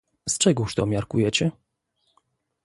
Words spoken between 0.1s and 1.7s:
"Z czegóż to miarkujecie?"